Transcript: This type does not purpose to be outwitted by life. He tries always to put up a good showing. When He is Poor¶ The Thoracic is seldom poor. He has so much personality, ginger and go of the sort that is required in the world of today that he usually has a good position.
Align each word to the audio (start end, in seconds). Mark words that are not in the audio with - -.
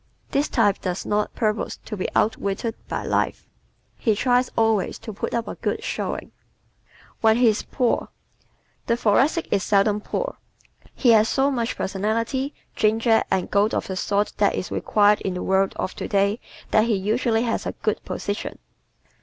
This 0.31 0.49
type 0.49 0.81
does 0.81 1.05
not 1.05 1.35
purpose 1.35 1.77
to 1.85 1.95
be 1.95 2.07
outwitted 2.15 2.73
by 2.87 3.03
life. 3.03 3.47
He 3.99 4.15
tries 4.15 4.49
always 4.57 4.97
to 4.97 5.13
put 5.13 5.35
up 5.35 5.47
a 5.47 5.53
good 5.53 5.83
showing. 5.83 6.31
When 7.19 7.37
He 7.37 7.49
is 7.49 7.61
Poor¶ 7.61 8.07
The 8.87 8.97
Thoracic 8.97 9.47
is 9.53 9.61
seldom 9.61 10.01
poor. 10.01 10.37
He 10.95 11.11
has 11.11 11.29
so 11.29 11.51
much 11.51 11.75
personality, 11.75 12.51
ginger 12.75 13.21
and 13.29 13.51
go 13.51 13.65
of 13.67 13.85
the 13.85 13.95
sort 13.95 14.33
that 14.37 14.55
is 14.55 14.71
required 14.71 15.21
in 15.21 15.35
the 15.35 15.43
world 15.43 15.73
of 15.75 15.93
today 15.93 16.39
that 16.71 16.85
he 16.85 16.95
usually 16.95 17.43
has 17.43 17.67
a 17.67 17.73
good 17.83 18.03
position. 18.03 18.57